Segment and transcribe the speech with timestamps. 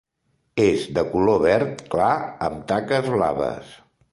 [0.63, 2.09] És de color verd clar
[2.49, 3.79] amb taques blaves.